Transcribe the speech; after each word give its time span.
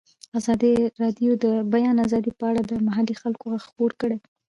ازادي 0.39 0.73
راډیو 1.01 1.31
د 1.37 1.39
د 1.43 1.45
بیان 1.73 1.95
آزادي 2.05 2.31
په 2.39 2.43
اړه 2.49 2.61
د 2.65 2.71
محلي 2.87 3.15
خلکو 3.21 3.43
غږ 3.51 3.61
خپور 3.69 3.91
کړی. 4.01 4.17